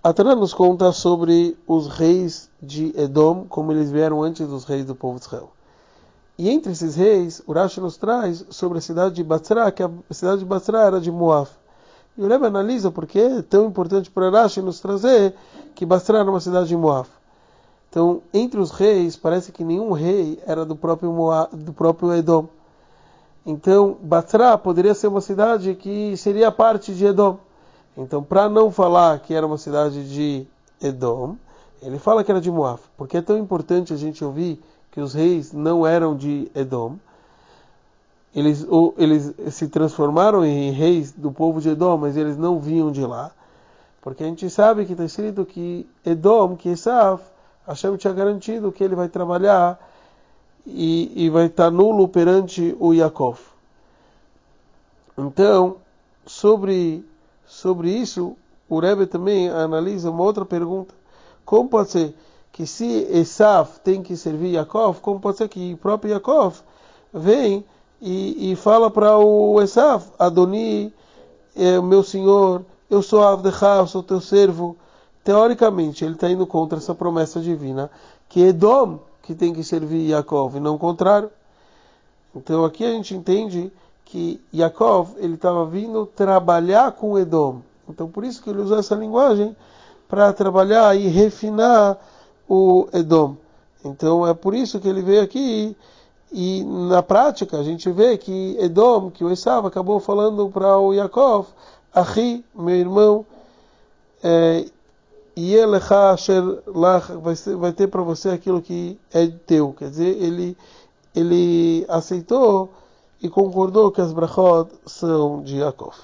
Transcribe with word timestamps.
A 0.00 0.12
Torá 0.12 0.36
nos 0.36 0.54
conta 0.54 0.92
sobre 0.92 1.58
os 1.66 1.88
reis 1.88 2.48
de 2.62 2.94
Edom, 2.96 3.44
como 3.48 3.72
eles 3.72 3.90
vieram 3.90 4.22
antes 4.22 4.46
dos 4.46 4.64
reis 4.64 4.84
do 4.84 4.94
povo 4.94 5.18
de 5.18 5.24
Israel. 5.24 5.50
E 6.38 6.48
entre 6.48 6.70
esses 6.70 6.94
reis, 6.94 7.42
Urash 7.48 7.78
nos 7.78 7.96
traz 7.96 8.46
sobre 8.48 8.78
a 8.78 8.80
cidade 8.80 9.16
de 9.16 9.24
Batzra, 9.24 9.72
que 9.72 9.82
a 9.82 9.90
cidade 10.12 10.38
de 10.38 10.44
Batzra 10.44 10.82
era 10.82 11.00
de 11.00 11.10
Moab. 11.10 11.48
E 12.16 12.22
o 12.22 12.28
Rebbe 12.28 12.46
analisa 12.46 12.92
por 12.92 13.08
que 13.08 13.18
é 13.18 13.42
tão 13.42 13.66
importante 13.66 14.08
para 14.08 14.28
Urash 14.28 14.58
nos 14.58 14.78
trazer 14.78 15.34
que 15.74 15.84
Batzra 15.84 16.20
era 16.20 16.30
uma 16.30 16.40
cidade 16.40 16.68
de 16.68 16.76
Moab. 16.76 17.08
Então, 17.90 18.22
entre 18.32 18.60
os 18.60 18.70
reis, 18.70 19.16
parece 19.16 19.50
que 19.50 19.64
nenhum 19.64 19.90
rei 19.90 20.40
era 20.46 20.64
do 20.64 20.76
próprio, 20.76 21.12
Moab, 21.12 21.56
do 21.56 21.72
próprio 21.72 22.14
Edom. 22.14 22.46
Então, 23.44 23.96
Batzra 24.00 24.56
poderia 24.56 24.94
ser 24.94 25.08
uma 25.08 25.20
cidade 25.20 25.74
que 25.74 26.16
seria 26.16 26.52
parte 26.52 26.94
de 26.94 27.04
Edom. 27.04 27.47
Então, 27.96 28.22
para 28.22 28.48
não 28.48 28.70
falar 28.70 29.18
que 29.20 29.34
era 29.34 29.46
uma 29.46 29.58
cidade 29.58 30.08
de 30.08 30.46
Edom, 30.80 31.36
ele 31.82 31.98
fala 31.98 32.22
que 32.22 32.30
era 32.30 32.40
de 32.40 32.50
Moab. 32.50 32.80
Porque 32.96 33.16
é 33.16 33.22
tão 33.22 33.36
importante 33.38 33.92
a 33.92 33.96
gente 33.96 34.24
ouvir 34.24 34.60
que 34.92 35.00
os 35.00 35.14
reis 35.14 35.52
não 35.52 35.86
eram 35.86 36.16
de 36.16 36.50
Edom. 36.54 36.96
Eles, 38.34 38.64
ou, 38.68 38.94
eles 38.96 39.34
se 39.50 39.68
transformaram 39.68 40.44
em 40.44 40.70
reis 40.70 41.12
do 41.12 41.32
povo 41.32 41.60
de 41.60 41.70
Edom, 41.70 41.96
mas 41.96 42.16
eles 42.16 42.36
não 42.36 42.60
vinham 42.60 42.92
de 42.92 43.04
lá. 43.04 43.32
Porque 44.00 44.22
a 44.22 44.26
gente 44.26 44.48
sabe 44.48 44.86
que 44.86 44.92
está 44.92 45.04
escrito 45.04 45.44
que 45.44 45.88
Edom, 46.04 46.56
que 46.56 46.68
Esav, 46.68 47.20
Hashem 47.66 47.96
tinha 47.96 48.12
garantido 48.12 48.72
que 48.72 48.82
ele 48.82 48.94
vai 48.94 49.08
trabalhar 49.08 49.78
e, 50.64 51.24
e 51.24 51.30
vai 51.30 51.46
estar 51.46 51.70
nulo 51.70 52.08
perante 52.08 52.76
o 52.78 52.92
Yaakov. 52.92 53.38
Então, 55.16 55.76
sobre, 56.24 57.04
sobre 57.58 57.90
isso, 57.90 58.36
o 58.68 58.78
Rebbe 58.78 59.06
também 59.06 59.48
analisa 59.48 60.10
uma 60.10 60.22
outra 60.22 60.44
pergunta. 60.44 60.94
Como 61.44 61.68
pode 61.68 61.90
ser 61.90 62.14
que 62.52 62.66
se 62.66 63.06
Esav 63.10 63.78
tem 63.82 64.02
que 64.02 64.16
servir 64.16 64.52
Yaakov, 64.52 65.00
como 65.00 65.20
pode 65.20 65.38
ser 65.38 65.48
que 65.48 65.74
o 65.74 65.76
próprio 65.76 66.12
Yaakov 66.12 66.60
vem 67.12 67.64
e, 68.00 68.52
e 68.52 68.56
fala 68.56 68.90
para 68.90 69.16
o 69.16 69.60
Esav, 69.60 70.04
Adoni, 70.18 70.92
é, 71.56 71.80
meu 71.80 72.02
senhor, 72.02 72.64
eu 72.88 73.02
sou 73.02 73.22
Avdecha, 73.22 73.76
eu 73.78 73.86
sou 73.86 74.02
teu 74.02 74.20
servo. 74.20 74.76
Teoricamente, 75.24 76.04
ele 76.04 76.14
está 76.14 76.30
indo 76.30 76.46
contra 76.46 76.78
essa 76.78 76.94
promessa 76.94 77.40
divina, 77.40 77.90
que 78.28 78.40
Edom 78.40 79.00
que 79.22 79.34
tem 79.34 79.52
que 79.52 79.62
servir 79.62 80.08
Yaakov, 80.08 80.56
e 80.56 80.60
não 80.60 80.76
o 80.76 80.78
contrário. 80.78 81.30
Então 82.34 82.64
aqui 82.64 82.82
a 82.82 82.92
gente 82.92 83.14
entende 83.14 83.70
que 84.08 84.40
Yaakov 84.54 85.16
ele 85.18 85.34
estava 85.34 85.66
vindo 85.66 86.06
trabalhar 86.06 86.92
com 86.92 87.18
Edom. 87.18 87.60
Então 87.86 88.08
por 88.08 88.24
isso 88.24 88.42
que 88.42 88.48
ele 88.48 88.62
usou 88.62 88.78
essa 88.78 88.94
linguagem 88.94 89.54
para 90.08 90.32
trabalhar 90.32 90.96
e 90.96 91.08
refinar 91.08 91.98
o 92.48 92.88
Edom. 92.92 93.36
Então 93.84 94.26
é 94.26 94.32
por 94.32 94.54
isso 94.54 94.80
que 94.80 94.88
ele 94.88 95.02
veio 95.02 95.22
aqui 95.22 95.76
e 96.32 96.64
na 96.64 97.02
prática 97.02 97.58
a 97.58 97.62
gente 97.62 97.90
vê 97.90 98.16
que 98.16 98.56
Edom, 98.58 99.10
que 99.10 99.22
o 99.22 99.30
Esav 99.30 99.66
acabou 99.66 100.00
falando 100.00 100.48
para 100.48 100.78
o 100.78 100.94
Yaakov, 100.94 101.46
Ahi, 101.94 102.42
meu 102.54 102.76
irmão, 102.76 103.26
é, 104.22 104.64
vai, 107.58 107.72
ter 107.72 107.88
para 107.88 108.02
você 108.02 108.30
aquilo 108.30 108.62
que 108.62 108.98
é 109.12 109.26
teu. 109.26 109.74
Quer 109.78 109.90
dizer, 109.90 110.22
ele, 110.22 110.56
ele 111.14 111.84
aceitou 111.88 112.70
e 113.20 113.28
concordou 113.28 113.90
que 113.90 114.00
as 114.00 114.12
brachot 114.12 114.70
são 114.86 115.42
de 115.42 115.58
Yaakov. 115.58 115.96